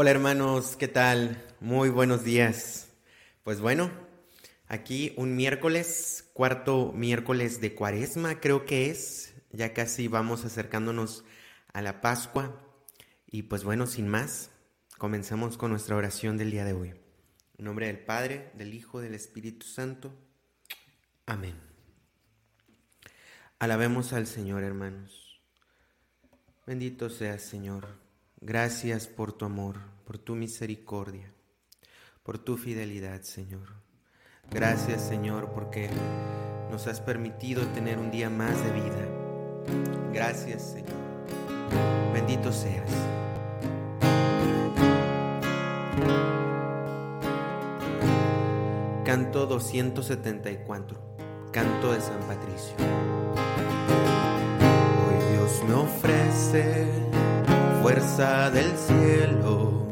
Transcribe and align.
Hola 0.00 0.12
hermanos, 0.12 0.76
¿qué 0.76 0.86
tal? 0.86 1.44
Muy 1.58 1.88
buenos 1.88 2.22
días. 2.22 2.88
Pues 3.42 3.60
bueno, 3.60 3.90
aquí 4.68 5.12
un 5.16 5.34
miércoles, 5.34 6.30
cuarto 6.34 6.92
miércoles 6.92 7.60
de 7.60 7.74
cuaresma 7.74 8.38
creo 8.38 8.64
que 8.64 8.90
es. 8.90 9.34
Ya 9.50 9.74
casi 9.74 10.06
vamos 10.06 10.44
acercándonos 10.44 11.24
a 11.72 11.82
la 11.82 12.00
Pascua. 12.00 12.62
Y 13.26 13.42
pues 13.42 13.64
bueno, 13.64 13.88
sin 13.88 14.06
más, 14.06 14.52
comenzamos 14.98 15.58
con 15.58 15.72
nuestra 15.72 15.96
oración 15.96 16.36
del 16.36 16.52
día 16.52 16.64
de 16.64 16.74
hoy. 16.74 16.94
En 17.58 17.64
nombre 17.64 17.88
del 17.88 17.98
Padre, 17.98 18.52
del 18.54 18.74
Hijo, 18.74 19.00
del 19.00 19.16
Espíritu 19.16 19.66
Santo. 19.66 20.14
Amén. 21.26 21.56
Alabemos 23.58 24.12
al 24.12 24.28
Señor, 24.28 24.62
hermanos. 24.62 25.42
Bendito 26.68 27.10
seas, 27.10 27.42
Señor 27.42 28.06
Gracias 28.40 29.08
por 29.08 29.32
tu 29.32 29.44
amor, 29.44 29.80
por 30.08 30.16
tu 30.16 30.34
misericordia, 30.34 31.30
por 32.22 32.38
tu 32.38 32.56
fidelidad, 32.56 33.20
Señor. 33.20 33.68
Gracias, 34.50 35.02
Señor, 35.02 35.50
porque 35.52 35.90
nos 36.70 36.86
has 36.86 37.02
permitido 37.02 37.66
tener 37.74 37.98
un 37.98 38.10
día 38.10 38.30
más 38.30 38.56
de 38.64 38.72
vida. 38.72 39.06
Gracias, 40.10 40.62
Señor. 40.62 40.96
Bendito 42.14 42.54
seas. 42.54 42.88
Canto 49.04 49.44
274. 49.44 51.50
Canto 51.52 51.92
de 51.92 52.00
San 52.00 52.20
Patricio. 52.20 52.74
Hoy 55.04 55.34
Dios 55.34 55.62
me 55.68 55.74
ofrece 55.74 57.08
fuerza 57.82 58.50
del 58.50 58.76
cielo, 58.76 59.87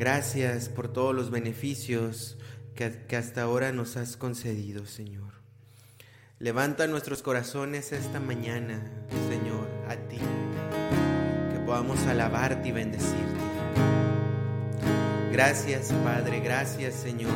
Gracias 0.00 0.70
por 0.70 0.88
todos 0.88 1.14
los 1.14 1.30
beneficios 1.30 2.38
que, 2.74 3.14
hasta 3.14 3.42
ahora 3.42 3.70
nos 3.70 3.98
has 3.98 4.16
concedido, 4.16 4.86
Señor. 4.86 5.34
Levanta 6.38 6.86
nuestros 6.86 7.20
corazones 7.20 7.92
esta 7.92 8.18
mañana, 8.18 8.80
Señor, 9.28 9.68
a 9.90 9.96
ti, 9.96 10.16
que 11.52 11.60
podamos 11.66 12.00
alabarte 12.06 12.70
y 12.70 12.72
bendecirte. 12.72 13.40
Gracias, 15.32 15.92
Padre, 16.02 16.40
gracias, 16.40 16.94
Señor. 16.94 17.34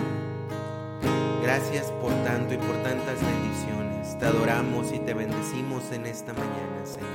Gracias 1.43 1.85
por 2.00 2.15
tanto 2.25 2.55
y 2.55 2.56
por 2.56 2.83
tantas 2.83 3.21
bendiciones. 3.21 4.19
Te 4.19 4.25
adoramos 4.25 4.91
y 4.91 5.00
te 5.00 5.12
bendecimos 5.12 5.93
en 5.93 6.06
esta 6.06 6.33
mañana, 6.33 6.87
Señor. 6.87 7.15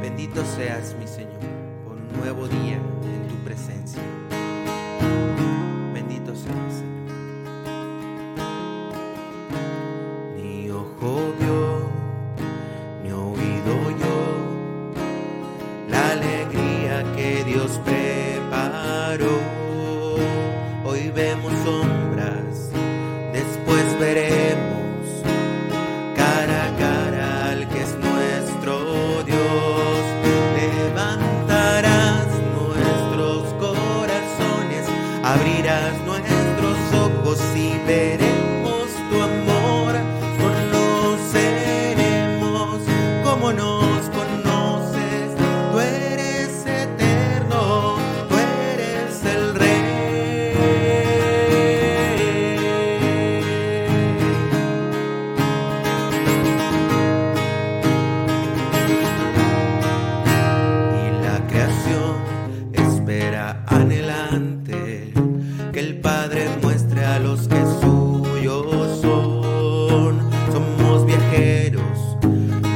Bendito 0.00 0.44
seas, 0.56 0.94
mi 1.00 1.08
Señor, 1.08 1.31
nuevo 2.12 2.48
día 2.48 2.76
en 2.76 3.28
tu 3.28 3.34
presencia. 3.44 4.02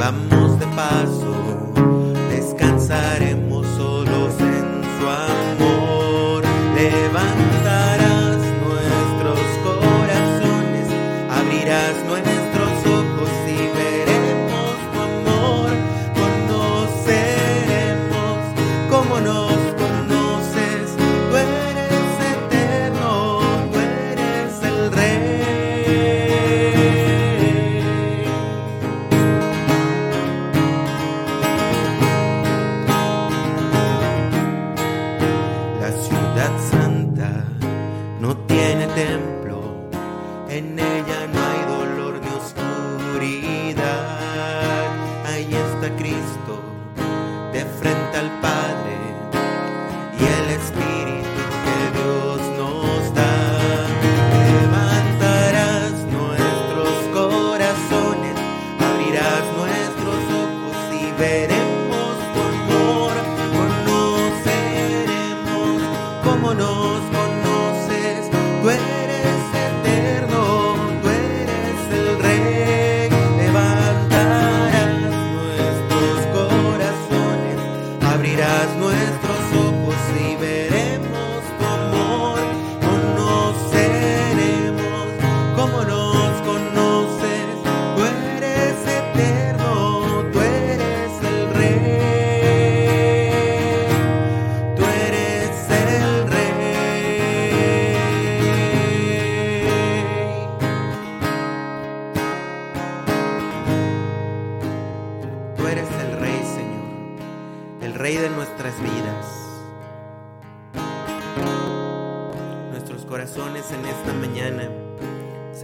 amor. 0.07 0.46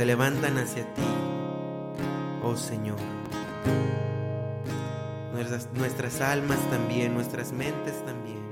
Levantan 0.06 0.58
hacia 0.58 0.84
ti, 0.94 1.02
oh 2.42 2.56
Señor. 2.56 2.98
Nuestras, 5.32 5.68
nuestras 5.74 6.20
almas 6.20 6.58
también, 6.70 7.14
nuestras 7.14 7.52
mentes 7.52 7.94
también. 8.04 8.42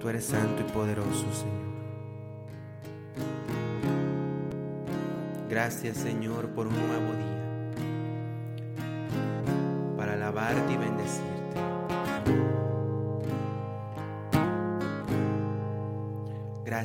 Tú 0.00 0.08
eres 0.08 0.26
santo 0.26 0.62
y 0.62 0.72
poderoso, 0.72 1.24
Señor. 1.32 1.66
Gracias, 5.48 5.96
Señor, 5.96 6.48
por 6.50 6.66
un 6.66 6.74
nuevo 6.74 7.12
día 7.14 7.45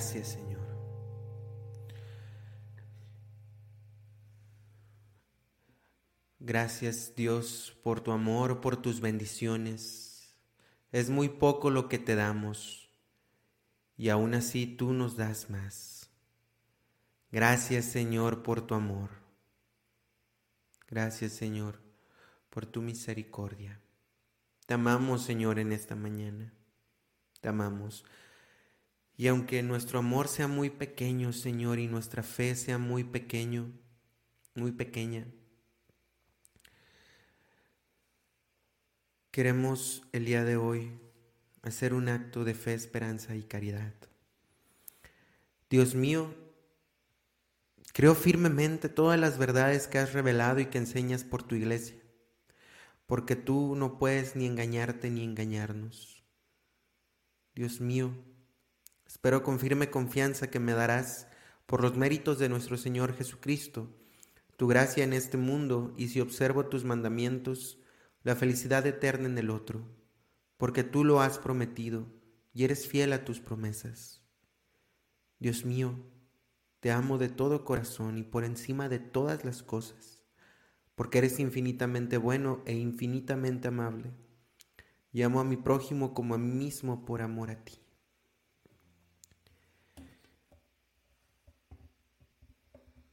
Gracias, 0.02 0.30
Señor. 0.30 0.68
Gracias, 6.40 7.14
Dios, 7.16 7.78
por 7.84 8.02
tu 8.02 8.12
amor, 8.12 8.62
por 8.62 8.82
tus 8.82 9.00
bendiciones. 9.00 10.34
Es 10.92 11.12
muy 11.12 11.30
poco 11.30 11.70
lo 11.70 11.88
que 11.88 12.00
te 12.00 12.16
damos 12.16 12.90
y 13.96 14.10
aún 14.10 14.34
así 14.34 14.66
tú 14.66 14.92
nos 14.92 15.18
das 15.18 15.52
más. 15.52 16.10
Gracias, 17.32 17.86
Señor, 17.86 18.42
por 18.42 18.66
tu 18.66 18.74
amor. 18.74 19.12
Gracias, 20.88 21.34
Señor, 21.34 21.80
por 22.50 22.66
tu 22.66 22.82
misericordia. 22.82 23.80
Te 24.66 24.74
amamos, 24.74 25.22
Señor, 25.22 25.60
en 25.60 25.72
esta 25.72 25.96
mañana. 25.96 26.52
Te 27.40 27.50
amamos. 27.50 28.04
Y 29.22 29.28
aunque 29.28 29.62
nuestro 29.62 30.00
amor 30.00 30.28
sea 30.28 30.48
muy 30.48 30.72
pequeño, 30.72 31.32
Señor, 31.32 31.78
y 31.78 31.86
nuestra 31.86 32.24
fe 32.24 32.56
sea 32.56 32.80
muy 32.80 33.04
pequeño, 33.04 33.72
muy 34.56 34.72
pequeña, 34.72 35.28
queremos 39.30 40.02
el 40.12 40.26
día 40.26 40.44
de 40.44 40.58
hoy 40.58 41.00
hacer 41.62 41.94
un 41.94 42.10
acto 42.10 42.44
de 42.44 42.56
fe, 42.56 42.74
esperanza 42.74 43.36
y 43.36 43.44
caridad. 43.44 43.94
Dios 45.70 45.94
mío, 45.94 46.34
creo 47.94 48.16
firmemente 48.16 48.90
todas 48.90 49.20
las 49.20 49.38
verdades 49.38 49.88
que 49.88 50.00
has 50.00 50.14
revelado 50.14 50.62
y 50.62 50.66
que 50.66 50.80
enseñas 50.80 51.24
por 51.24 51.44
tu 51.44 51.54
iglesia, 51.54 52.02
porque 53.06 53.36
tú 53.36 53.76
no 53.76 54.00
puedes 54.00 54.36
ni 54.36 54.48
engañarte 54.48 55.12
ni 55.12 55.24
engañarnos. 55.24 56.24
Dios 57.54 57.82
mío, 57.82 58.16
Espero 59.22 59.44
con 59.44 59.60
firme 59.60 59.92
confianza 59.92 60.50
que 60.50 60.60
me 60.60 60.74
darás, 60.74 61.28
por 61.68 61.84
los 61.84 61.96
méritos 61.96 62.40
de 62.40 62.50
nuestro 62.50 62.76
Señor 62.76 63.14
Jesucristo, 63.16 63.96
tu 64.58 64.66
gracia 64.66 65.04
en 65.04 65.14
este 65.14 65.38
mundo 65.38 65.94
y 65.96 66.08
si 66.08 66.22
observo 66.22 66.66
tus 66.66 66.86
mandamientos, 66.86 67.78
la 68.24 68.36
felicidad 68.36 68.84
eterna 68.88 69.28
en 69.28 69.38
el 69.38 69.52
otro, 69.52 69.88
porque 70.58 70.84
tú 70.84 71.04
lo 71.04 71.22
has 71.22 71.38
prometido 71.38 72.08
y 72.52 72.64
eres 72.64 72.88
fiel 72.88 73.14
a 73.14 73.24
tus 73.24 73.40
promesas. 73.40 74.24
Dios 75.38 75.66
mío, 75.66 76.00
te 76.80 76.90
amo 76.90 77.20
de 77.20 77.30
todo 77.30 77.64
corazón 77.64 78.18
y 78.18 78.24
por 78.24 78.44
encima 78.44 78.90
de 78.90 78.98
todas 78.98 79.46
las 79.46 79.62
cosas, 79.62 80.24
porque 80.96 81.20
eres 81.20 81.38
infinitamente 81.38 82.18
bueno 82.18 82.64
e 82.66 82.74
infinitamente 82.74 83.68
amable. 83.68 84.14
Y 85.14 85.22
amo 85.22 85.40
a 85.40 85.44
mi 85.44 85.58
prójimo 85.58 86.16
como 86.16 86.34
a 86.34 86.40
mí 86.40 86.52
mismo 86.52 87.06
por 87.06 87.22
amor 87.22 87.52
a 87.52 87.64
ti. 87.64 87.81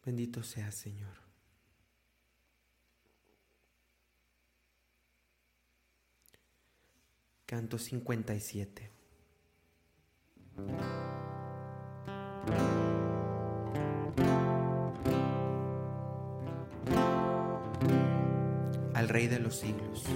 Bendito 0.08 0.42
sea 0.42 0.72
Señor. 0.72 1.18
Canto 7.44 7.76
57. 7.76 8.90
Al 18.94 19.08
Rey 19.10 19.26
de 19.26 19.40
los 19.40 19.56
siglos. 19.56 20.06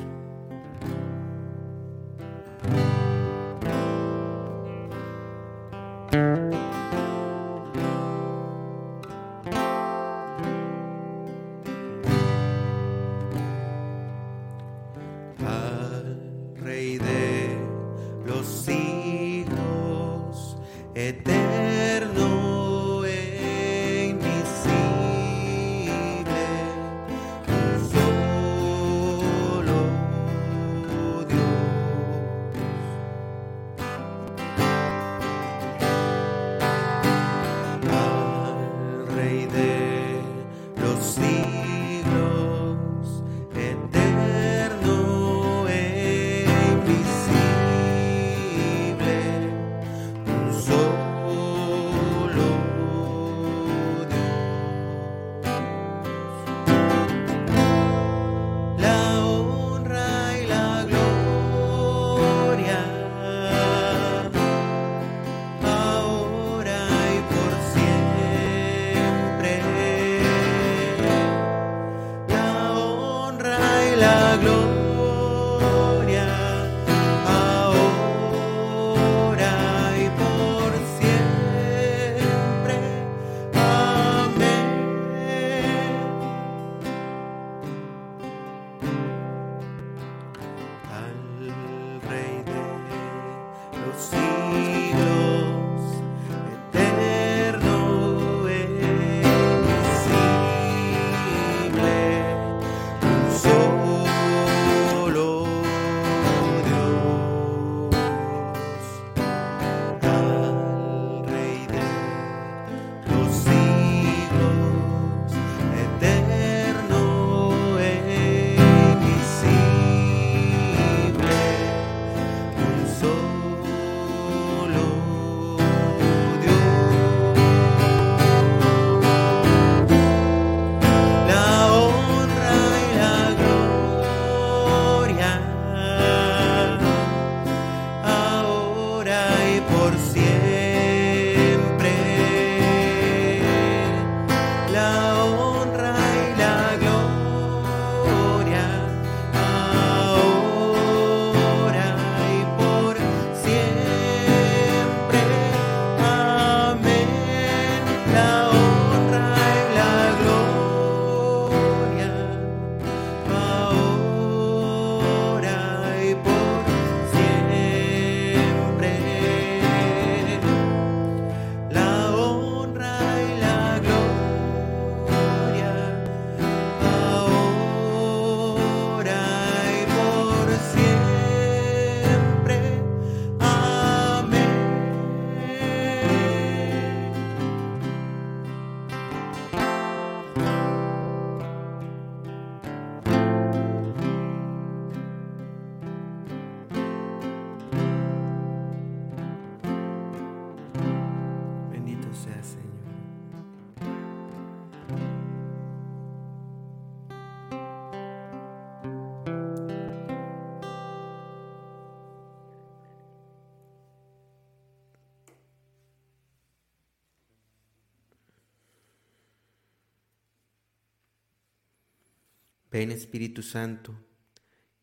Ven 222.73 222.91
Espíritu 222.91 223.43
Santo, 223.43 223.95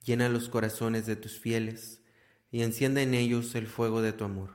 llena 0.05 0.29
los 0.29 0.47
corazones 0.47 1.07
de 1.07 1.15
tus 1.15 1.39
fieles 1.39 2.03
y 2.51 2.61
enciende 2.61 3.01
en 3.01 3.15
ellos 3.15 3.55
el 3.55 3.65
fuego 3.65 4.03
de 4.03 4.13
tu 4.13 4.25
amor. 4.25 4.51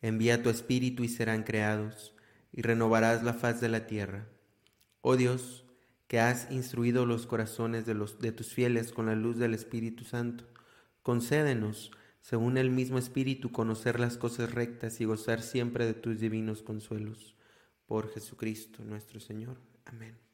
Envía 0.00 0.42
tu 0.42 0.48
Espíritu 0.48 1.04
y 1.04 1.08
serán 1.08 1.42
creados, 1.42 2.14
y 2.50 2.62
renovarás 2.62 3.22
la 3.22 3.34
faz 3.34 3.60
de 3.60 3.68
la 3.68 3.86
tierra. 3.86 4.28
Oh 5.02 5.16
Dios, 5.16 5.66
que 6.06 6.20
has 6.20 6.50
instruido 6.50 7.04
los 7.04 7.26
corazones 7.26 7.84
de, 7.84 7.94
de 8.18 8.32
tus 8.32 8.54
fieles 8.54 8.92
con 8.92 9.04
la 9.04 9.14
luz 9.14 9.36
del 9.36 9.52
Espíritu 9.52 10.04
Santo, 10.04 10.46
concédenos, 11.02 11.90
según 12.22 12.56
el 12.56 12.70
mismo 12.70 12.96
Espíritu, 12.96 13.52
conocer 13.52 14.00
las 14.00 14.16
cosas 14.16 14.52
rectas 14.52 15.02
y 15.02 15.04
gozar 15.04 15.42
siempre 15.42 15.84
de 15.84 15.92
tus 15.92 16.18
divinos 16.18 16.62
consuelos. 16.62 17.36
Por 17.84 18.10
Jesucristo 18.10 18.82
nuestro 18.84 19.20
Señor. 19.20 19.60
Amén. 19.84 20.27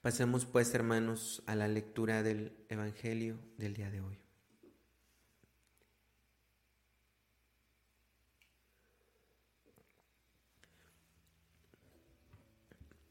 Pasemos 0.00 0.46
pues, 0.46 0.72
hermanos, 0.74 1.42
a 1.46 1.56
la 1.56 1.66
lectura 1.66 2.22
del 2.22 2.52
Evangelio 2.68 3.36
del 3.56 3.74
día 3.74 3.90
de 3.90 4.00
hoy. 4.00 4.16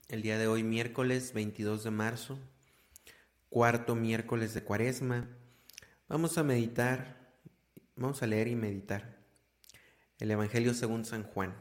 El 0.07 0.21
día 0.21 0.37
de 0.37 0.47
hoy, 0.47 0.63
miércoles 0.63 1.33
22 1.33 1.83
de 1.83 1.91
marzo, 1.91 2.39
cuarto 3.49 3.93
miércoles 3.93 4.53
de 4.53 4.63
cuaresma, 4.63 5.27
vamos 6.07 6.37
a 6.37 6.43
meditar, 6.43 7.35
vamos 7.97 8.23
a 8.23 8.27
leer 8.27 8.47
y 8.47 8.55
meditar 8.55 9.17
el 10.19 10.31
Evangelio 10.31 10.73
según 10.73 11.03
San 11.03 11.23
Juan, 11.23 11.53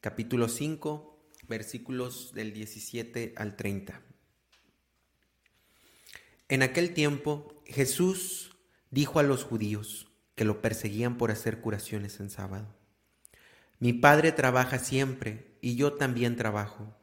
capítulo 0.00 0.48
5, 0.48 1.30
versículos 1.46 2.34
del 2.34 2.52
17 2.52 3.34
al 3.36 3.54
30. 3.54 4.05
En 6.48 6.62
aquel 6.62 6.94
tiempo 6.94 7.60
Jesús 7.66 8.56
dijo 8.92 9.18
a 9.18 9.24
los 9.24 9.42
judíos 9.42 10.12
que 10.36 10.44
lo 10.44 10.62
perseguían 10.62 11.16
por 11.18 11.32
hacer 11.32 11.60
curaciones 11.60 12.20
en 12.20 12.30
sábado, 12.30 12.72
Mi 13.80 13.92
Padre 13.92 14.30
trabaja 14.30 14.78
siempre 14.78 15.58
y 15.60 15.74
yo 15.74 15.94
también 15.94 16.36
trabajo. 16.36 16.94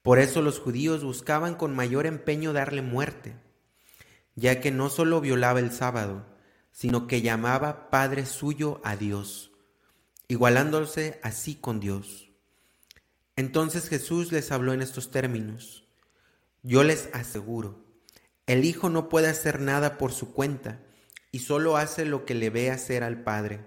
Por 0.00 0.18
eso 0.18 0.40
los 0.40 0.58
judíos 0.58 1.04
buscaban 1.04 1.54
con 1.54 1.74
mayor 1.74 2.06
empeño 2.06 2.52
darle 2.54 2.80
muerte, 2.80 3.36
ya 4.34 4.60
que 4.60 4.70
no 4.70 4.88
solo 4.88 5.20
violaba 5.20 5.60
el 5.60 5.70
sábado, 5.70 6.26
sino 6.72 7.06
que 7.06 7.22
llamaba 7.22 7.90
Padre 7.90 8.24
suyo 8.24 8.80
a 8.84 8.96
Dios, 8.96 9.52
igualándose 10.28 11.20
así 11.22 11.56
con 11.56 11.78
Dios. 11.78 12.30
Entonces 13.36 13.88
Jesús 13.88 14.32
les 14.32 14.50
habló 14.50 14.72
en 14.72 14.80
estos 14.80 15.10
términos, 15.10 15.86
yo 16.62 16.84
les 16.84 17.10
aseguro, 17.12 17.85
el 18.46 18.64
Hijo 18.64 18.88
no 18.90 19.08
puede 19.08 19.28
hacer 19.28 19.60
nada 19.60 19.98
por 19.98 20.12
su 20.12 20.32
cuenta 20.32 20.80
y 21.32 21.40
solo 21.40 21.76
hace 21.76 22.04
lo 22.04 22.24
que 22.24 22.34
le 22.34 22.50
ve 22.50 22.70
hacer 22.70 23.02
al 23.02 23.22
Padre. 23.22 23.60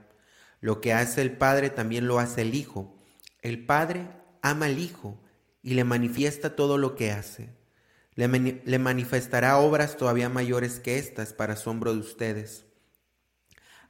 Lo 0.62 0.82
que 0.82 0.94
hace 0.94 1.22
el 1.22 1.38
Padre 1.38 1.70
también 1.70 2.08
lo 2.08 2.20
hace 2.20 2.42
el 2.42 2.56
Hijo. 2.56 2.98
El 3.42 3.66
Padre 3.66 4.08
ama 4.42 4.68
al 4.68 4.80
Hijo 4.80 5.22
y 5.62 5.74
le 5.74 5.84
manifiesta 5.84 6.56
todo 6.56 6.78
lo 6.78 6.96
que 6.96 7.12
hace. 7.12 7.50
Le, 8.16 8.80
manifestará 8.80 9.58
obras 9.58 9.96
todavía 9.96 10.30
mayores 10.30 10.80
que 10.80 10.98
estas 10.98 11.34
para 11.34 11.54
asombro 11.54 11.94
de 11.94 12.00
ustedes. 12.00 12.66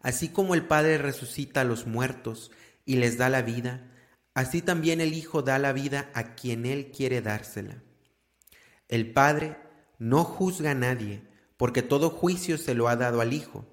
Así 0.01 0.29
como 0.29 0.53
el 0.53 0.65
Padre 0.65 0.97
resucita 0.97 1.61
a 1.61 1.65
los 1.65 1.87
muertos 1.87 2.51
y 2.85 2.97
les 2.97 3.17
da 3.17 3.29
la 3.29 3.41
vida, 3.41 3.91
así 4.33 4.61
también 4.61 5.01
el 5.01 5.13
Hijo 5.13 5.41
da 5.41 5.57
la 5.57 5.73
vida 5.73 6.11
a 6.13 6.35
quien 6.35 6.65
Él 6.65 6.91
quiere 6.91 7.21
dársela. 7.21 7.81
El 8.87 9.13
Padre 9.13 9.57
no 9.99 10.23
juzga 10.23 10.71
a 10.71 10.75
nadie, 10.75 11.21
porque 11.57 11.81
todo 11.81 12.09
juicio 12.09 12.57
se 12.57 12.73
lo 12.73 12.87
ha 12.87 12.95
dado 12.95 13.19
al 13.19 13.33
Hijo, 13.33 13.65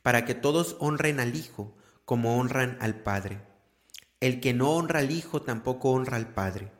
para 0.00 0.24
que 0.24 0.34
todos 0.34 0.76
honren 0.78 1.20
al 1.20 1.34
Hijo 1.34 1.76
como 2.04 2.38
honran 2.38 2.78
al 2.80 3.02
Padre. 3.02 3.40
El 4.20 4.40
que 4.40 4.54
no 4.54 4.70
honra 4.70 5.00
al 5.00 5.10
Hijo 5.10 5.42
tampoco 5.42 5.90
honra 5.90 6.16
al 6.16 6.32
Padre. 6.32 6.70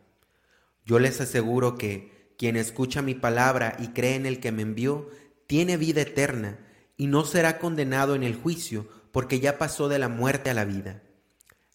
Yo 0.87 1.01
les 1.01 1.21
aseguro 1.21 1.77
que 1.77 2.33
quien 2.39 2.57
escucha 2.57 3.03
mi 3.03 3.15
palabra 3.15 3.77
y 3.81 3.89
cree 3.89 4.15
en 4.15 4.25
el 4.25 4.39
que 4.41 4.53
me 4.53 4.63
envió, 4.63 5.11
tiene 5.49 5.77
vida 5.77 6.03
eterna 6.03 6.61
y 6.97 7.09
no 7.09 7.25
será 7.25 7.59
condenado 7.59 8.15
en 8.15 8.23
el 8.23 8.37
juicio, 8.37 8.89
porque 9.11 9.41
ya 9.41 9.59
pasó 9.59 9.89
de 9.89 9.99
la 9.99 10.09
muerte 10.09 10.51
a 10.51 10.55
la 10.55 10.65
vida. 10.65 11.03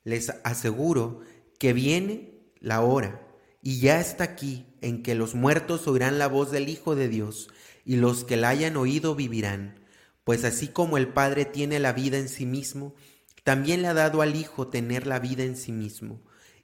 Les 0.03 0.29
aseguro 0.45 1.21
que 1.59 1.73
viene 1.73 2.39
la 2.59 2.81
hora 2.81 3.26
y 3.61 3.79
ya 3.79 3.99
está 3.99 4.23
aquí 4.23 4.65
en 4.81 5.03
que 5.03 5.15
los 5.15 5.35
muertos 5.35 5.87
oirán 5.87 6.19
la 6.19 6.27
voz 6.27 6.51
del 6.51 6.69
Hijo 6.69 6.95
de 6.95 7.07
Dios 7.07 7.49
y 7.85 7.95
los 7.95 8.23
que 8.23 8.37
la 8.37 8.49
hayan 8.49 8.77
oído 8.77 9.15
vivirán. 9.15 9.79
Pues 10.23 10.43
así 10.43 10.67
como 10.67 10.97
el 10.97 11.07
Padre 11.07 11.45
tiene 11.45 11.79
la 11.79 11.93
vida 11.93 12.17
en 12.17 12.29
sí 12.29 12.45
mismo, 12.45 12.95
también 13.43 13.81
le 13.81 13.87
ha 13.87 13.93
dado 13.93 14.21
al 14.21 14.35
Hijo 14.35 14.67
tener 14.67 15.07
la 15.07 15.19
vida 15.19 15.43
en 15.43 15.55
sí 15.55 15.71
mismo, 15.71 16.21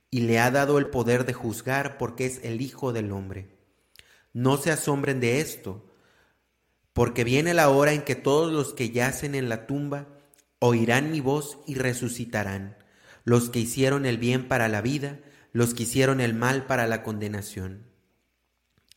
y 0.10 0.22
le 0.22 0.38
ha 0.40 0.52
dado 0.52 0.78
el 0.78 0.88
poder 0.88 1.26
de 1.26 1.32
juzgar 1.32 1.98
porque 1.98 2.26
es 2.26 2.42
el 2.44 2.62
Hijo 2.62 2.92
del 2.92 3.12
hombre. 3.14 3.58
No 4.34 4.58
se 4.58 4.70
asombren 4.70 5.22
de 5.22 5.40
esto, 5.40 5.90
porque 6.92 7.24
viene 7.24 7.54
la 7.54 7.70
hora 7.70 7.94
en 7.94 8.04
que 8.04 8.16
todos 8.16 8.52
los 8.52 8.74
que 8.74 8.90
yacen 8.92 9.34
en 9.34 9.48
la 9.48 9.66
tumba 9.66 10.10
oirán 10.60 11.10
mi 11.10 11.22
voz 11.22 11.60
y 11.66 11.76
resucitarán, 11.76 12.78
los 13.24 13.50
que 13.50 13.60
hicieron 13.60 14.06
el 14.06 14.18
bien 14.18 14.48
para 14.48 14.68
la 14.68 14.82
vida, 14.82 15.20
los 15.54 15.74
que 15.74 15.84
hicieron 15.84 16.20
el 16.20 16.34
mal 16.34 16.66
para 16.66 16.88
la 16.88 17.04
condenación. 17.04 17.86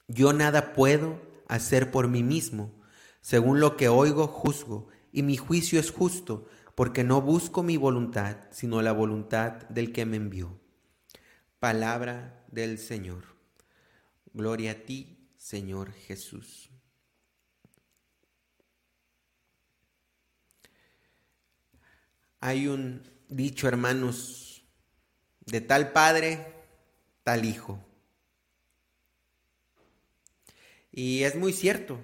Yo 0.08 0.32
nada 0.32 0.72
puedo 0.72 1.20
hacer 1.48 1.90
por 1.90 2.08
mí 2.08 2.22
mismo, 2.22 2.72
según 3.20 3.60
lo 3.60 3.76
que 3.76 3.88
oigo 3.88 4.26
juzgo, 4.26 4.88
y 5.12 5.22
mi 5.22 5.36
juicio 5.36 5.78
es 5.78 5.90
justo, 5.90 6.48
porque 6.74 7.04
no 7.04 7.22
busco 7.22 7.62
mi 7.62 7.76
voluntad, 7.76 8.38
sino 8.50 8.82
la 8.82 8.92
voluntad 8.92 9.52
del 9.68 9.92
que 9.92 10.06
me 10.06 10.16
envió. 10.16 10.58
Palabra 11.60 12.44
del 12.50 12.78
Señor. 12.78 13.24
Gloria 14.32 14.72
a 14.72 14.74
ti, 14.74 15.28
Señor 15.36 15.92
Jesús. 15.92 16.70
Hay 22.40 22.68
un 22.68 23.02
dicho, 23.28 23.66
hermanos, 23.66 24.45
de 25.46 25.60
tal 25.60 25.92
padre, 25.92 26.46
tal 27.22 27.44
hijo. 27.44 27.80
Y 30.92 31.22
es 31.24 31.36
muy 31.36 31.52
cierto, 31.52 32.00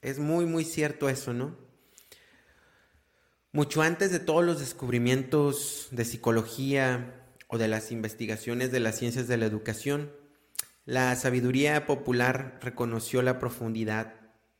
es 0.00 0.18
muy, 0.18 0.46
muy 0.46 0.64
cierto 0.64 1.08
eso, 1.08 1.32
¿no? 1.32 1.56
Mucho 3.52 3.82
antes 3.82 4.10
de 4.10 4.18
todos 4.18 4.44
los 4.44 4.60
descubrimientos 4.60 5.88
de 5.90 6.04
psicología 6.04 7.26
o 7.48 7.58
de 7.58 7.68
las 7.68 7.92
investigaciones 7.92 8.72
de 8.72 8.80
las 8.80 8.98
ciencias 8.98 9.28
de 9.28 9.36
la 9.36 9.46
educación, 9.46 10.10
la 10.84 11.14
sabiduría 11.16 11.86
popular 11.86 12.58
reconoció 12.62 13.22
la 13.22 13.38
profundidad 13.38 14.14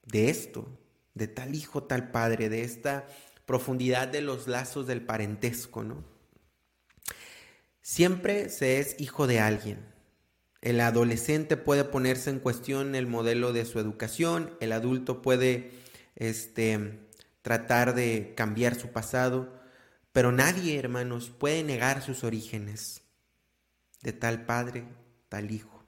de 0.05 0.29
esto, 0.29 0.79
de 1.15 1.27
tal 1.27 1.55
hijo, 1.55 1.85
tal 1.85 2.11
padre, 2.11 2.49
de 2.49 2.63
esta 2.63 3.09
profundidad 3.47 4.09
de 4.09 4.21
los 4.21 4.47
lazos 4.47 4.87
del 4.87 5.05
parentesco, 5.05 5.83
¿no? 5.83 6.12
Siempre 7.83 8.49
se 8.49 8.79
es 8.79 8.95
hijo 8.99 9.27
de 9.27 9.41
alguien, 9.41 9.93
el 10.63 10.81
adolescente 10.81 11.57
puede 11.57 11.83
ponerse 11.83 12.31
en 12.31 12.39
cuestión 12.39 12.95
el 12.95 13.09
modelo 13.09 13.53
de 13.53 13.65
su 13.65 13.81
educación, 13.81 14.57
el 14.61 14.71
adulto 14.71 15.21
puede 15.21 15.73
este, 16.15 17.01
tratar 17.43 17.97
de 17.97 18.33
cambiar 18.37 18.77
su 18.77 18.93
pasado, 18.93 19.61
pero 20.13 20.31
nadie, 20.31 20.79
hermanos, 20.79 21.31
puede 21.31 21.65
negar 21.65 22.01
sus 22.01 22.23
orígenes 22.23 23.03
de 24.03 24.13
tal 24.13 24.47
padre, 24.47 24.85
tal 25.29 25.51
hijo. 25.51 25.85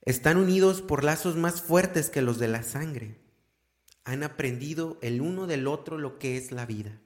Están 0.00 0.36
unidos 0.36 0.82
por 0.82 1.04
lazos 1.04 1.36
más 1.36 1.62
fuertes 1.62 2.10
que 2.10 2.22
los 2.22 2.40
de 2.40 2.48
la 2.48 2.64
sangre. 2.64 3.20
Han 4.02 4.24
aprendido 4.24 4.98
el 5.00 5.20
uno 5.20 5.46
del 5.46 5.68
otro 5.68 5.96
lo 5.96 6.18
que 6.18 6.36
es 6.36 6.50
la 6.50 6.66
vida. 6.66 6.98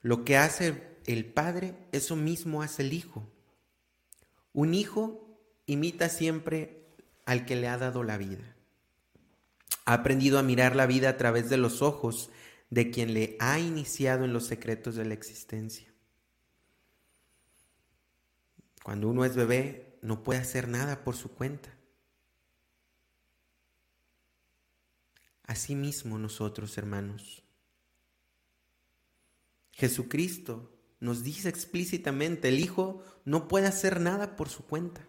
Lo 0.00 0.24
que 0.24 0.38
hace 0.38 0.89
el 1.12 1.24
padre, 1.24 1.74
eso 1.92 2.16
mismo 2.16 2.62
hace 2.62 2.82
el 2.82 2.92
hijo. 2.92 3.26
Un 4.52 4.74
hijo 4.74 5.38
imita 5.66 6.08
siempre 6.08 6.86
al 7.24 7.46
que 7.46 7.56
le 7.56 7.68
ha 7.68 7.78
dado 7.78 8.02
la 8.02 8.18
vida. 8.18 8.56
Ha 9.84 9.94
aprendido 9.94 10.38
a 10.38 10.42
mirar 10.42 10.76
la 10.76 10.86
vida 10.86 11.08
a 11.08 11.16
través 11.16 11.48
de 11.48 11.56
los 11.56 11.82
ojos 11.82 12.30
de 12.70 12.90
quien 12.90 13.14
le 13.14 13.36
ha 13.40 13.58
iniciado 13.58 14.24
en 14.24 14.32
los 14.32 14.46
secretos 14.46 14.94
de 14.94 15.04
la 15.04 15.14
existencia. 15.14 15.92
Cuando 18.82 19.08
uno 19.08 19.24
es 19.24 19.36
bebé, 19.36 19.98
no 20.02 20.22
puede 20.22 20.40
hacer 20.40 20.68
nada 20.68 21.04
por 21.04 21.16
su 21.16 21.30
cuenta. 21.30 21.76
Asimismo 25.44 26.18
nosotros, 26.18 26.78
hermanos. 26.78 27.42
Jesucristo 29.72 30.79
nos 31.00 31.24
dice 31.24 31.48
explícitamente, 31.48 32.48
el 32.48 32.60
Hijo 32.60 33.02
no 33.24 33.48
puede 33.48 33.66
hacer 33.66 34.00
nada 34.00 34.36
por 34.36 34.48
su 34.48 34.64
cuenta. 34.66 35.06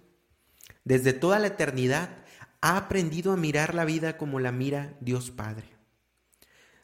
Desde 0.85 1.13
toda 1.13 1.37
la 1.37 1.47
eternidad 1.47 2.25
ha 2.61 2.77
aprendido 2.77 3.33
a 3.33 3.37
mirar 3.37 3.75
la 3.75 3.85
vida 3.85 4.17
como 4.17 4.39
la 4.39 4.51
mira 4.51 4.95
Dios 5.01 5.31
Padre. 5.31 5.65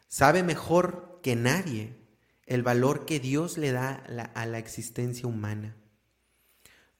Sabe 0.08 0.42
mejor 0.42 1.20
que 1.22 1.36
nadie 1.36 1.96
el 2.46 2.62
valor 2.62 3.06
que 3.06 3.20
Dios 3.20 3.58
le 3.58 3.72
da 3.72 4.02
a 4.34 4.46
la 4.46 4.58
existencia 4.58 5.28
humana. 5.28 5.76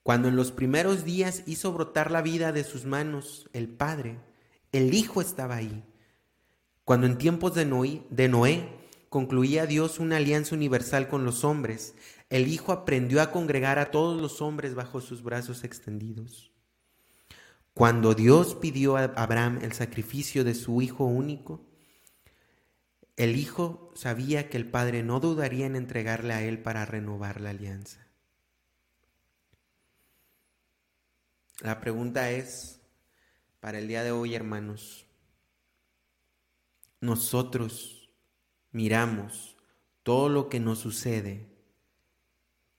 Cuando 0.02 0.28
en 0.28 0.36
los 0.36 0.52
primeros 0.52 1.04
días 1.04 1.42
hizo 1.46 1.72
brotar 1.72 2.10
la 2.10 2.22
vida 2.22 2.52
de 2.52 2.64
sus 2.64 2.84
manos 2.86 3.48
el 3.52 3.68
Padre, 3.68 4.18
el 4.72 4.94
Hijo 4.94 5.20
estaba 5.20 5.56
ahí. 5.56 5.84
Cuando 6.84 7.06
en 7.06 7.18
tiempos 7.18 7.54
de 7.54 7.66
de 8.10 8.28
Noé 8.28 8.68
concluía 9.08 9.66
Dios 9.66 9.98
una 9.98 10.16
alianza 10.16 10.54
universal 10.54 11.08
con 11.08 11.24
los 11.24 11.44
hombres, 11.44 11.94
el 12.30 12.48
Hijo 12.48 12.72
aprendió 12.72 13.22
a 13.22 13.30
congregar 13.30 13.78
a 13.78 13.90
todos 13.90 14.20
los 14.20 14.42
hombres 14.42 14.74
bajo 14.74 15.00
sus 15.00 15.22
brazos 15.22 15.64
extendidos. 15.64 16.52
Cuando 17.74 18.14
Dios 18.14 18.54
pidió 18.54 18.96
a 18.96 19.04
Abraham 19.04 19.60
el 19.62 19.72
sacrificio 19.72 20.44
de 20.44 20.54
su 20.54 20.82
Hijo 20.82 21.04
único, 21.04 21.64
el 23.16 23.36
Hijo 23.36 23.92
sabía 23.94 24.48
que 24.48 24.56
el 24.56 24.70
Padre 24.70 25.02
no 25.02 25.20
dudaría 25.20 25.66
en 25.66 25.76
entregarle 25.76 26.34
a 26.34 26.42
Él 26.42 26.60
para 26.60 26.84
renovar 26.84 27.40
la 27.40 27.50
alianza. 27.50 28.06
La 31.60 31.80
pregunta 31.80 32.30
es, 32.30 32.80
para 33.58 33.78
el 33.78 33.88
día 33.88 34.04
de 34.04 34.12
hoy, 34.12 34.36
hermanos, 34.36 35.06
nosotros 37.00 37.97
miramos 38.78 39.56
todo 40.04 40.28
lo 40.28 40.48
que 40.48 40.60
nos 40.60 40.78
sucede 40.78 41.48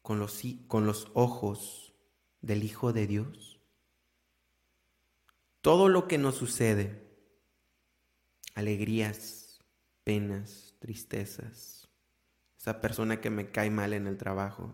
con 0.02 0.18
los, 0.18 0.42
con 0.68 0.86
los 0.86 1.12
ojos 1.14 1.94
del 2.40 2.64
Hijo 2.64 2.94
de 2.94 3.06
Dios? 3.06 3.60
Todo 5.60 5.90
lo 5.90 6.08
que 6.08 6.18
nos 6.18 6.36
sucede, 6.36 7.06
alegrías, 8.56 9.60
penas, 10.06 10.74
tristezas, 10.80 11.90
esa 12.58 12.80
persona 12.80 13.20
que 13.20 13.30
me 13.30 13.52
cae 13.52 13.70
mal 13.70 13.92
en 13.92 14.08
el 14.08 14.16
trabajo, 14.16 14.74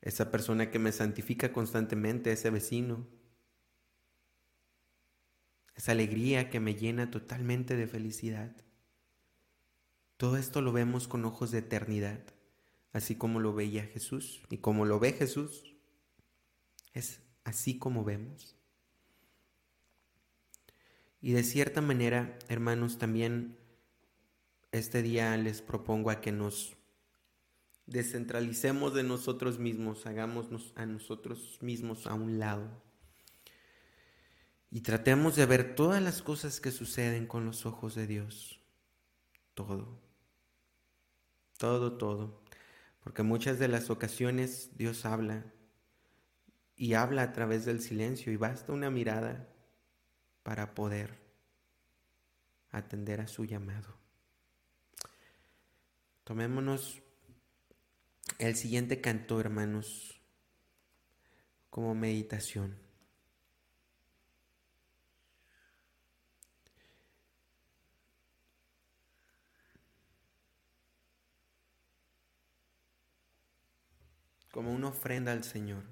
esa 0.00 0.30
persona 0.30 0.70
que 0.70 0.78
me 0.78 0.92
santifica 0.92 1.52
constantemente, 1.52 2.30
ese 2.30 2.50
vecino, 2.50 3.04
esa 5.74 5.92
alegría 5.92 6.50
que 6.50 6.60
me 6.60 6.74
llena 6.74 7.10
totalmente 7.10 7.76
de 7.76 7.86
felicidad. 7.86 8.54
Todo 10.16 10.36
esto 10.36 10.60
lo 10.60 10.72
vemos 10.72 11.08
con 11.08 11.24
ojos 11.24 11.50
de 11.50 11.58
eternidad, 11.58 12.20
así 12.92 13.16
como 13.16 13.40
lo 13.40 13.54
veía 13.54 13.84
Jesús 13.84 14.42
y 14.50 14.58
como 14.58 14.84
lo 14.84 14.98
ve 15.00 15.12
Jesús. 15.12 15.74
Es 16.92 17.20
así 17.44 17.78
como 17.78 18.04
vemos. 18.04 18.56
Y 21.20 21.32
de 21.32 21.42
cierta 21.42 21.80
manera, 21.80 22.38
hermanos, 22.48 22.98
también 22.98 23.56
este 24.72 25.02
día 25.02 25.36
les 25.36 25.62
propongo 25.62 26.10
a 26.10 26.20
que 26.20 26.32
nos 26.32 26.76
descentralicemos 27.86 28.94
de 28.94 29.02
nosotros 29.02 29.58
mismos, 29.58 30.06
hagámonos 30.06 30.72
a 30.76 30.86
nosotros 30.86 31.58
mismos 31.60 32.06
a 32.06 32.14
un 32.14 32.38
lado 32.38 32.82
y 34.74 34.80
tratemos 34.80 35.36
de 35.36 35.44
ver 35.44 35.74
todas 35.74 36.00
las 36.00 36.22
cosas 36.22 36.58
que 36.58 36.70
suceden 36.70 37.26
con 37.26 37.44
los 37.44 37.66
ojos 37.66 37.94
de 37.94 38.06
Dios. 38.06 38.58
Todo. 39.52 40.00
todo, 41.58 41.98
todo. 41.98 42.42
Porque 43.04 43.22
muchas 43.22 43.58
de 43.58 43.68
las 43.68 43.90
ocasiones 43.90 44.70
Dios 44.78 45.04
habla 45.04 45.44
y 46.74 46.94
habla 46.94 47.22
a 47.22 47.32
través 47.34 47.66
del 47.66 47.82
silencio 47.82 48.32
y 48.32 48.36
basta 48.36 48.72
una 48.72 48.90
mirada 48.90 49.46
para 50.42 50.74
poder 50.74 51.20
atender 52.70 53.20
a 53.20 53.28
su 53.28 53.44
llamado. 53.44 53.94
Tomémonos 56.24 57.02
el 58.38 58.56
siguiente 58.56 59.02
canto, 59.02 59.38
hermanos, 59.38 60.18
como 61.68 61.94
meditación. 61.94 62.91
Como 74.52 74.70
una 74.70 74.88
ofrenda 74.88 75.32
al 75.32 75.42
Señor. 75.42 75.82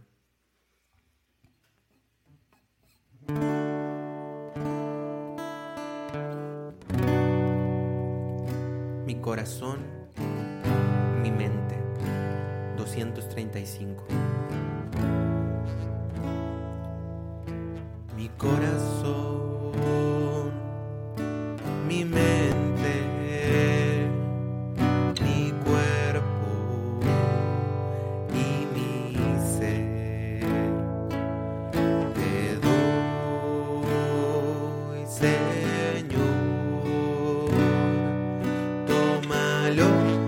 Mi 9.07 9.15
corazón, 9.17 9.79
mi 11.23 11.31
mente. 11.31 11.77
235. 12.77 14.05
Mi 18.17 18.29
corazón, 18.31 19.40
tómalo. 39.77 40.20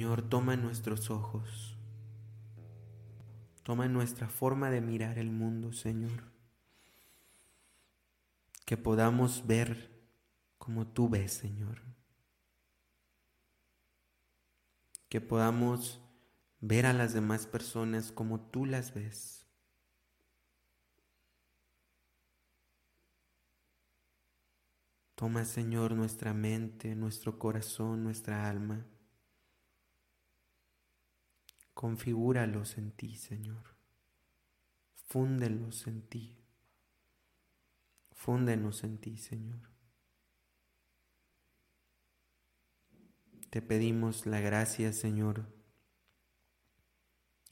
Señor, 0.00 0.22
toma 0.22 0.56
nuestros 0.56 1.10
ojos. 1.10 1.76
Toma 3.62 3.86
nuestra 3.86 4.30
forma 4.30 4.70
de 4.70 4.80
mirar 4.80 5.18
el 5.18 5.30
mundo, 5.30 5.74
Señor. 5.74 6.32
Que 8.64 8.78
podamos 8.78 9.46
ver 9.46 9.90
como 10.56 10.86
tú 10.86 11.10
ves, 11.10 11.32
Señor. 11.32 11.82
Que 15.10 15.20
podamos 15.20 16.00
ver 16.60 16.86
a 16.86 16.94
las 16.94 17.12
demás 17.12 17.46
personas 17.46 18.10
como 18.10 18.40
tú 18.40 18.64
las 18.64 18.94
ves. 18.94 19.46
Toma, 25.14 25.44
Señor, 25.44 25.92
nuestra 25.92 26.32
mente, 26.32 26.94
nuestro 26.94 27.38
corazón, 27.38 28.02
nuestra 28.02 28.48
alma. 28.48 28.86
Configúralos 31.80 32.76
en 32.76 32.90
ti, 32.90 33.16
Señor. 33.16 33.74
Fúndelos 35.06 35.86
en 35.86 36.02
ti. 36.02 36.36
Fúndenos 38.12 38.84
en 38.84 38.98
ti, 38.98 39.16
Señor. 39.16 39.62
Te 43.48 43.62
pedimos 43.62 44.26
la 44.26 44.40
gracia, 44.40 44.92
Señor, 44.92 45.46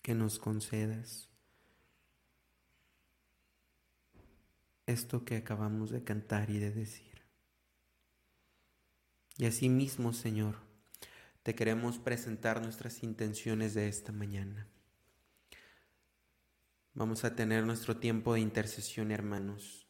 que 0.02 0.14
nos 0.14 0.38
concedas 0.38 1.30
esto 4.84 5.24
que 5.24 5.38
acabamos 5.38 5.88
de 5.88 6.04
cantar 6.04 6.50
y 6.50 6.58
de 6.58 6.70
decir. 6.70 7.22
Y 9.38 9.46
asimismo, 9.46 10.12
Señor, 10.12 10.67
te 11.48 11.54
queremos 11.54 11.98
presentar 11.98 12.60
nuestras 12.60 13.02
intenciones 13.02 13.72
de 13.72 13.88
esta 13.88 14.12
mañana. 14.12 14.68
Vamos 16.92 17.24
a 17.24 17.34
tener 17.34 17.64
nuestro 17.64 17.96
tiempo 17.96 18.34
de 18.34 18.40
intercesión, 18.40 19.10
hermanos. 19.10 19.88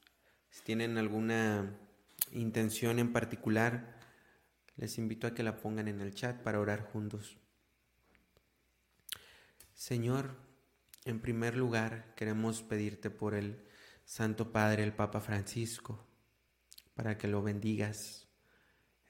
Si 0.51 0.63
tienen 0.63 0.99
alguna 0.99 1.77
intención 2.31 3.01
en 3.01 3.13
particular, 3.13 3.99
les 4.77 4.99
invito 4.99 5.27
a 5.27 5.35
que 5.35 5.43
la 5.43 5.57
pongan 5.57 5.89
en 5.89 6.01
el 6.01 6.15
chat 6.15 6.41
para 6.45 6.61
orar 6.61 6.83
juntos. 6.93 7.39
Señor, 9.75 10.37
en 11.07 11.19
primer 11.19 11.57
lugar 11.57 12.15
queremos 12.15 12.63
pedirte 12.63 13.11
por 13.11 13.35
el 13.35 13.67
Santo 14.05 14.53
Padre, 14.53 14.85
el 14.85 14.93
Papa 14.93 15.21
Francisco, 15.21 16.07
para 16.95 17.19
que 17.19 17.27
lo 17.27 17.43
bendigas 17.43 18.28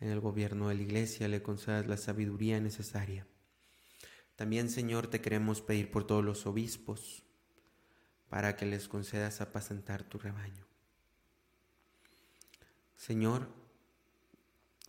en 0.01 0.11
el 0.11 0.21
gobierno 0.21 0.69
de 0.69 0.77
la 0.77 0.83
iglesia, 0.83 1.29
le 1.29 1.43
concedas 1.43 1.87
la 1.87 1.97
sabiduría 1.97 2.61
necesaria. 2.61 3.27
También, 4.37 4.71
Señor, 4.71 5.09
te 5.09 5.21
queremos 5.21 5.61
pedir 5.63 5.91
por 5.91 6.07
todos 6.07 6.25
los 6.25 6.47
obispos, 6.47 7.25
para 8.29 8.57
que 8.57 8.67
les 8.67 8.89
concedas 8.89 9.41
apacentar 9.41 10.05
tu 10.05 10.19
rebaño. 10.19 10.67
Señor, 12.95 13.49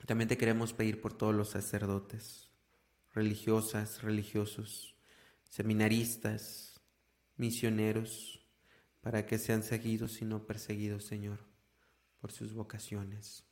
también 0.05 0.27
te 0.27 0.37
queremos 0.37 0.73
pedir 0.73 1.01
por 1.01 1.13
todos 1.13 1.33
los 1.33 1.49
sacerdotes, 1.49 2.49
religiosas, 3.13 4.01
religiosos, 4.01 4.95
seminaristas, 5.49 6.81
misioneros, 7.37 8.45
para 9.01 9.25
que 9.25 9.37
sean 9.37 9.63
seguidos 9.63 10.21
y 10.21 10.25
no 10.25 10.45
perseguidos, 10.45 11.05
Señor, 11.05 11.45
por 12.19 12.31
sus 12.31 12.53
vocaciones. 12.53 13.48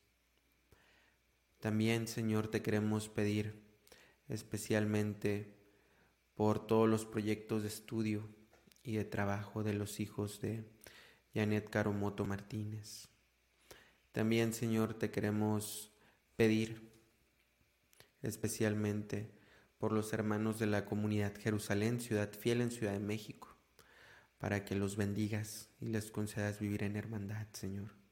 También, 1.59 2.07
Señor, 2.07 2.49
te 2.49 2.61
queremos 2.61 3.09
pedir 3.09 3.61
especialmente 4.29 5.55
por 6.35 6.65
todos 6.65 6.87
los 6.87 7.05
proyectos 7.05 7.63
de 7.63 7.69
estudio 7.69 8.29
y 8.83 8.95
de 8.95 9.05
trabajo 9.05 9.63
de 9.63 9.73
los 9.73 9.99
hijos 9.99 10.39
de 10.39 10.63
Janet 11.33 11.69
Caromoto 11.69 12.25
Martínez. 12.25 13.09
También, 14.11 14.53
Señor, 14.53 14.93
te 14.93 15.11
queremos 15.11 15.91
pedir 16.35 16.91
especialmente 18.21 19.31
por 19.77 19.91
los 19.91 20.13
hermanos 20.13 20.59
de 20.59 20.67
la 20.67 20.85
comunidad 20.85 21.35
Jerusalén, 21.37 21.99
ciudad 21.99 22.31
fiel 22.31 22.61
en 22.61 22.71
Ciudad 22.71 22.93
de 22.93 22.99
México, 22.99 23.55
para 24.37 24.65
que 24.65 24.75
los 24.75 24.95
bendigas 24.95 25.69
y 25.79 25.85
les 25.85 26.11
concedas 26.11 26.59
vivir 26.59 26.83
en 26.83 26.95
hermandad, 26.95 27.47
Señor. 27.53 28.06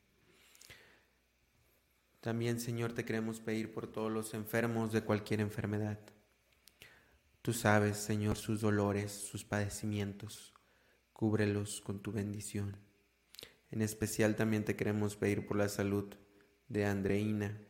También, 2.25 2.59
Señor, 2.59 2.91
te 2.93 3.05
queremos 3.05 3.39
pedir 3.39 3.71
por 3.71 3.85
todos 3.85 4.11
los 4.11 4.33
enfermos 4.33 4.91
de 4.91 5.03
cualquier 5.03 5.41
enfermedad. 5.41 5.99
Tú 7.43 7.53
sabes, 7.53 7.97
Señor, 7.97 8.35
sus 8.35 8.61
dolores, 8.61 9.11
sus 9.11 9.45
padecimientos. 9.45 10.55
Cúbrelos 11.13 11.81
con 11.81 12.01
tu 12.01 12.11
bendición. 12.11 12.77
En 13.69 13.83
especial 13.83 14.35
también 14.35 14.65
te 14.65 14.75
queremos 14.75 15.15
pedir 15.15 15.45
por 15.45 15.55
la 15.55 15.69
salud 15.69 16.15
de 16.67 16.85
Andreina, 16.85 17.61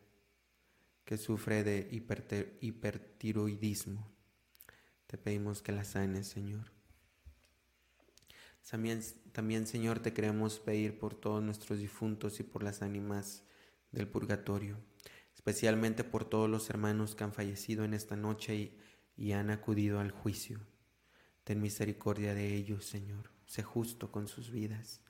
que 1.04 1.18
sufre 1.18 1.66
de 1.66 1.90
hipertiroidismo. 2.62 4.10
Te 5.06 5.18
pedimos 5.18 5.62
que 5.62 5.74
la 5.74 5.84
sanes, 5.84 6.30
Señor. 6.30 6.72
También, 8.72 9.02
también, 9.34 9.68
Señor, 9.68 10.00
te 10.00 10.14
queremos 10.14 10.60
pedir 10.60 10.98
por 10.98 11.14
todos 11.14 11.44
nuestros 11.44 11.80
difuntos 11.80 12.40
y 12.40 12.44
por 12.44 12.64
las 12.64 12.82
ánimas 12.82 13.44
del 13.92 14.08
purgatorio, 14.08 14.78
especialmente 15.34 16.04
por 16.04 16.26
todos 16.26 16.50
los 16.50 16.70
hermanos 16.70 17.16
que 17.16 17.24
han 17.24 17.34
fallecido 17.34 17.84
en 17.84 17.94
esta 17.94 18.16
noche 18.16 18.56
y, 18.56 18.78
y 19.16 19.32
han 19.34 19.50
acudido 19.50 20.00
al 20.00 20.12
juicio. 20.12 20.60
Ten 21.44 21.62
misericordia 21.62 22.34
de 22.34 22.56
ellos, 22.56 22.86
Señor. 22.86 23.32
Sé 23.46 23.64
justo 23.64 24.12
con 24.12 24.28
sus 24.28 24.52
vidas. 24.52 25.02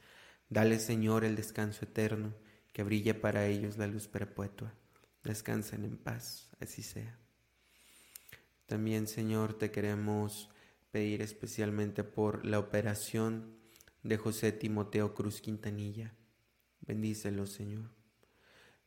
Dale, 0.49 0.79
Señor, 0.79 1.23
el 1.23 1.35
descanso 1.35 1.85
eterno, 1.85 2.35
que 2.73 2.83
brille 2.83 3.13
para 3.13 3.47
ellos 3.47 3.77
la 3.77 3.87
luz 3.87 4.07
perpetua 4.07 4.73
descansen 5.25 5.83
en 5.83 5.97
paz, 5.97 6.49
así 6.59 6.81
sea. 6.83 7.19
También, 8.67 9.07
Señor, 9.07 9.57
te 9.57 9.71
queremos 9.71 10.49
pedir 10.91 11.21
especialmente 11.21 12.03
por 12.03 12.45
la 12.45 12.59
operación 12.59 13.57
de 14.03 14.17
José 14.17 14.51
Timoteo 14.51 15.13
Cruz 15.13 15.41
Quintanilla. 15.41 16.13
Bendícelo, 16.81 17.47
Señor. 17.47 17.91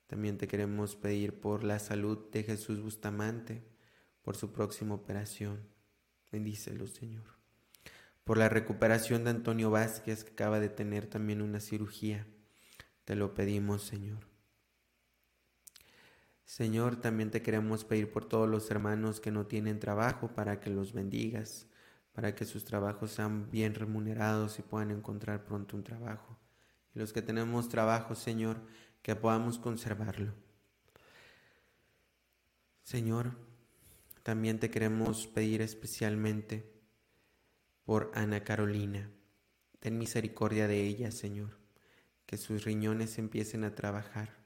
También 0.09 0.38
te 0.38 0.49
queremos 0.49 0.97
pedir 0.97 1.38
por 1.38 1.64
la 1.64 1.79
salud 1.79 2.31
de 2.33 2.42
Jesús 2.42 2.81
Bustamante, 2.81 3.62
por 4.23 4.37
su 4.37 4.53
próxima 4.53 4.94
operación. 4.94 5.68
Bendícelo, 6.33 6.87
Señor. 6.87 7.25
Por 8.25 8.38
la 8.38 8.49
recuperación 8.49 9.25
de 9.25 9.31
Antonio 9.31 9.71
Vázquez, 9.71 10.25
que 10.25 10.33
acaba 10.33 10.61
de 10.61 10.71
tener 10.71 11.07
también 11.07 11.42
una 11.42 11.61
cirugía. 11.61 12.27
Te 13.05 13.16
lo 13.16 13.35
pedimos, 13.35 13.83
Señor. 13.83 14.27
Señor, 16.47 16.97
también 16.97 17.31
te 17.31 17.42
queremos 17.42 17.85
pedir 17.85 18.11
por 18.11 18.25
todos 18.25 18.49
los 18.49 18.71
hermanos 18.71 19.21
que 19.21 19.31
no 19.31 19.47
tienen 19.47 19.79
trabajo 19.79 20.29
para 20.35 20.59
que 20.59 20.71
los 20.71 20.94
bendigas, 20.94 21.66
para 22.12 22.35
que 22.35 22.47
sus 22.47 22.64
trabajos 22.64 23.11
sean 23.11 23.51
bien 23.51 23.75
remunerados 23.75 24.59
y 24.59 24.62
puedan 24.62 24.90
encontrar 24.90 25.44
pronto 25.44 25.77
un 25.77 25.85
trabajo. 25.85 26.38
Y 26.94 26.99
los 26.99 27.12
que 27.12 27.21
tenemos 27.21 27.68
trabajo, 27.68 28.14
Señor, 28.14 28.62
que 29.09 29.16
podamos 29.16 29.59
conservarlo. 29.59 30.35
Señor, 32.83 33.38
también 34.23 34.61
te 34.61 34.71
queremos 34.71 35.27
pedir 35.27 35.62
especialmente 35.62 36.71
por 37.87 38.12
Ana 38.14 38.44
Carolina. 38.44 39.11
Ten 39.81 39.97
misericordia 39.97 40.68
de 40.68 40.87
ella, 40.87 41.11
Señor, 41.11 41.57
que 42.27 42.37
sus 42.37 42.64
riñones 42.64 43.16
empiecen 43.16 43.64
a 43.64 43.75
trabajar 43.75 44.37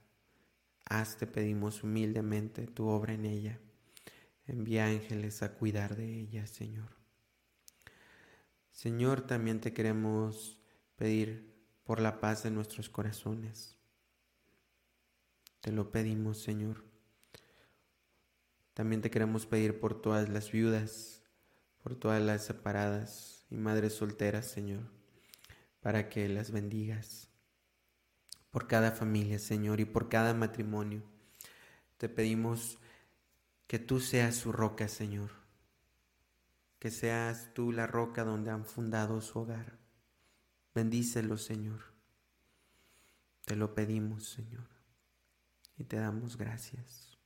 Haz, 0.85 1.17
te 1.17 1.27
pedimos 1.27 1.83
humildemente 1.83 2.69
tu 2.69 2.87
obra 2.87 3.15
en 3.15 3.25
ella. 3.25 3.59
Envía 4.47 4.87
ángeles 4.87 5.43
a 5.43 5.55
cuidar 5.55 5.97
de 5.97 6.21
ella, 6.21 6.47
Señor. 6.47 6.91
Señor, 8.71 9.23
también 9.23 9.61
te 9.61 9.73
queremos 9.73 10.57
pedir 10.95 11.53
por 11.83 12.01
la 12.01 12.21
paz 12.21 12.45
de 12.45 12.53
nuestros 12.53 12.89
corazones. 12.89 13.82
Te 15.63 15.73
lo 15.73 15.91
pedimos, 15.91 16.43
Señor. 16.43 16.85
También 18.75 19.01
te 19.01 19.11
queremos 19.11 19.47
pedir 19.47 19.81
por 19.81 20.03
todas 20.03 20.29
las 20.29 20.51
viudas, 20.53 21.23
por 21.83 21.95
todas 21.95 22.21
las 22.21 22.45
separadas 22.45 23.47
y 23.49 23.57
madres 23.57 23.95
solteras, 23.95 24.47
Señor, 24.47 24.83
para 25.81 26.09
que 26.09 26.29
las 26.29 26.51
bendigas 26.51 27.29
por 28.51 28.67
cada 28.67 28.91
familia, 28.91 29.39
Señor, 29.39 29.79
y 29.79 29.85
por 29.85 30.09
cada 30.09 30.35
matrimonio. 30.35 31.03
Te 31.97 32.09
pedimos 32.09 32.79
que 33.67 33.79
tú 33.79 34.01
seas 34.01 34.35
su 34.35 34.51
roca, 34.51 34.89
Señor, 34.89 35.31
que 36.81 36.91
seas 36.91 37.55
tú 37.55 37.71
la 37.71 37.87
roca 37.87 38.25
donde 38.25 38.51
han 38.51 38.67
fundado 38.67 39.21
su 39.21 39.39
hogar. 39.39 39.79
Bendícelo, 40.75 41.39
Señor. 41.39 41.93
Te 43.45 43.55
lo 43.55 43.75
pedimos, 43.75 44.29
Señor, 44.29 44.69
y 45.77 45.85
te 45.85 45.97
damos 45.97 46.37
gracias. 46.37 47.19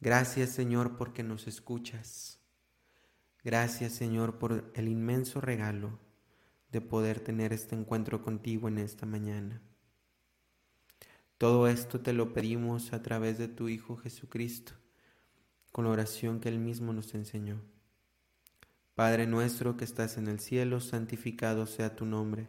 Gracias, 0.00 0.50
Señor, 0.50 0.96
porque 0.96 1.22
nos 1.22 1.46
escuchas. 1.46 2.38
Gracias, 3.42 3.92
Señor, 3.92 4.38
por 4.38 4.70
el 4.74 4.88
inmenso 4.88 5.40
regalo 5.40 5.98
de 6.70 6.80
poder 6.80 7.20
tener 7.20 7.52
este 7.52 7.74
encuentro 7.74 8.22
contigo 8.22 8.68
en 8.68 8.78
esta 8.78 9.06
mañana. 9.06 9.60
Todo 11.38 11.68
esto 11.68 12.00
te 12.00 12.12
lo 12.12 12.32
pedimos 12.32 12.92
a 12.92 13.02
través 13.02 13.38
de 13.38 13.48
tu 13.48 13.68
Hijo 13.68 13.96
Jesucristo, 13.96 14.72
con 15.72 15.84
la 15.84 15.90
oración 15.90 16.40
que 16.40 16.48
Él 16.48 16.58
mismo 16.58 16.92
nos 16.92 17.14
enseñó. 17.14 17.60
Padre 18.94 19.26
nuestro 19.26 19.76
que 19.76 19.84
estás 19.84 20.18
en 20.18 20.26
el 20.26 20.40
cielo, 20.40 20.80
santificado 20.80 21.66
sea 21.66 21.94
tu 21.94 22.04
nombre. 22.04 22.48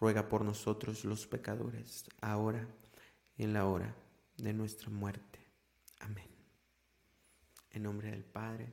ruega 0.00 0.28
por 0.28 0.44
nosotros 0.44 1.04
los 1.04 1.26
pecadores, 1.26 2.04
ahora 2.20 2.66
y 3.36 3.44
en 3.44 3.52
la 3.52 3.66
hora 3.66 3.94
de 4.36 4.52
nuestra 4.52 4.90
muerte. 4.90 5.40
Amén. 6.00 6.28
En 7.70 7.82
nombre 7.82 8.10
del 8.10 8.24
Padre, 8.24 8.72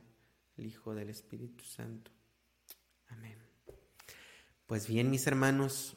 el 0.56 0.66
Hijo 0.66 0.94
del 0.94 1.10
Espíritu 1.10 1.64
Santo. 1.64 2.10
Amén. 3.08 3.38
Pues 4.66 4.88
bien, 4.88 5.10
mis 5.10 5.26
hermanos, 5.26 5.96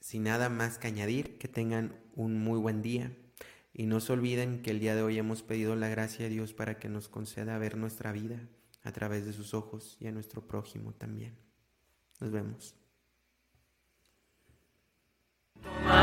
sin 0.00 0.24
nada 0.24 0.48
más 0.48 0.78
que 0.78 0.86
añadir, 0.86 1.38
que 1.38 1.48
tengan 1.48 1.98
un 2.14 2.38
muy 2.38 2.58
buen 2.58 2.82
día 2.82 3.16
y 3.72 3.86
no 3.86 4.00
se 4.00 4.12
olviden 4.12 4.62
que 4.62 4.70
el 4.70 4.80
día 4.80 4.94
de 4.94 5.02
hoy 5.02 5.18
hemos 5.18 5.42
pedido 5.42 5.74
la 5.74 5.88
gracia 5.88 6.26
a 6.26 6.28
Dios 6.28 6.52
para 6.52 6.78
que 6.78 6.88
nos 6.88 7.08
conceda 7.08 7.58
ver 7.58 7.76
nuestra 7.76 8.12
vida 8.12 8.48
a 8.82 8.92
través 8.92 9.24
de 9.24 9.32
sus 9.32 9.54
ojos 9.54 9.96
y 9.98 10.06
a 10.06 10.12
nuestro 10.12 10.46
prójimo 10.46 10.92
también. 10.92 11.36
Nos 12.20 12.30
vemos. 12.30 12.83
Toma. 15.62 15.93